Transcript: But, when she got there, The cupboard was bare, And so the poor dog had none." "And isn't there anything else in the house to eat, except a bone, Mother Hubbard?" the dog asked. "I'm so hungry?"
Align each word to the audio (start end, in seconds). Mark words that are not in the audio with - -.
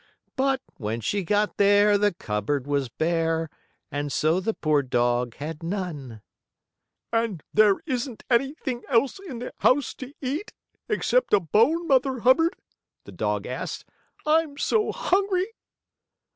But, 0.35 0.63
when 0.77 0.99
she 0.99 1.21
got 1.21 1.57
there, 1.57 1.95
The 1.95 2.11
cupboard 2.11 2.65
was 2.65 2.89
bare, 2.89 3.51
And 3.91 4.11
so 4.11 4.39
the 4.39 4.55
poor 4.55 4.81
dog 4.81 5.35
had 5.35 5.61
none." 5.61 6.23
"And 7.13 7.43
isn't 7.53 8.23
there 8.27 8.39
anything 8.43 8.81
else 8.89 9.19
in 9.19 9.37
the 9.37 9.53
house 9.59 9.93
to 10.01 10.11
eat, 10.19 10.53
except 10.89 11.35
a 11.35 11.39
bone, 11.39 11.85
Mother 11.87 12.21
Hubbard?" 12.21 12.55
the 13.03 13.11
dog 13.11 13.45
asked. 13.45 13.85
"I'm 14.25 14.57
so 14.57 14.91
hungry?" 14.91 15.49